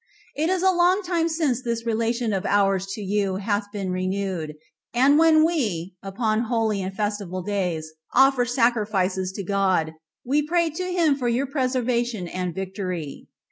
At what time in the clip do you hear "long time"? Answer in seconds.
0.71-1.29